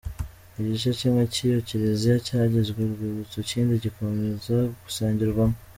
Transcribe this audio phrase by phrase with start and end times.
[0.59, 5.57] Igice kimwe cy’iyo kiliziya cyagizwe urwibutso ikindi gikomeza gusengerwamo.